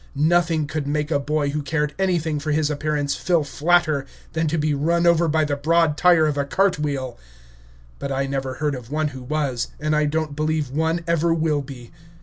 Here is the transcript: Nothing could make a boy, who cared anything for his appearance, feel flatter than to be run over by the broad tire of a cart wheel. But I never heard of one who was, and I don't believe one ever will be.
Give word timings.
Nothing 0.15 0.65
could 0.65 0.87
make 0.87 1.11
a 1.11 1.19
boy, 1.19 1.51
who 1.51 1.61
cared 1.61 1.93
anything 1.99 2.39
for 2.39 2.49
his 2.49 2.71
appearance, 2.71 3.13
feel 3.15 3.43
flatter 3.43 4.07
than 4.33 4.47
to 4.47 4.57
be 4.57 4.73
run 4.73 5.05
over 5.05 5.27
by 5.27 5.45
the 5.45 5.55
broad 5.55 5.95
tire 5.95 6.25
of 6.25 6.39
a 6.39 6.43
cart 6.43 6.79
wheel. 6.79 7.19
But 7.99 8.11
I 8.11 8.25
never 8.25 8.55
heard 8.55 8.73
of 8.73 8.89
one 8.89 9.09
who 9.09 9.21
was, 9.21 9.67
and 9.79 9.95
I 9.95 10.05
don't 10.05 10.35
believe 10.35 10.71
one 10.71 11.01
ever 11.07 11.35
will 11.35 11.61
be. 11.61 11.91